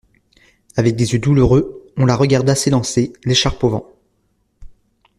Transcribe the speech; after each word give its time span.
Avec 0.77 0.95
des 0.95 1.13
yeux 1.13 1.19
douloureux, 1.19 1.85
on 1.95 2.07
la 2.07 2.15
regarda 2.15 2.55
s'élancer, 2.55 3.13
l'écharpe 3.23 3.63
au 3.65 3.69
vent. 3.69 3.91